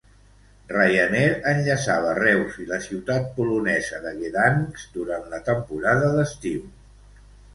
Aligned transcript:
Ryanair 0.69 1.33
enllaçava 1.51 2.13
Reus 2.19 2.55
i 2.63 2.65
la 2.71 2.79
ciutat 2.87 3.29
polonesa 3.37 4.01
de 4.07 4.15
Gdansk 4.23 4.97
durant 4.97 5.29
la 5.35 5.43
temporada 5.51 6.09
d'estiu. 6.17 6.65